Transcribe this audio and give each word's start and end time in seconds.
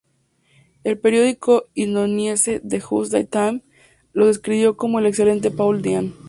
El 0.83 0.97
periódico 0.97 1.65
londinense 1.75 2.59
"The 2.59 2.81
Sunday 2.81 3.25
Times" 3.27 3.61
lo 4.13 4.25
describió 4.25 4.75
como 4.75 4.97
"el 4.97 5.05
excelente 5.05 5.51
Paul 5.51 5.83
Dean". 5.83 6.15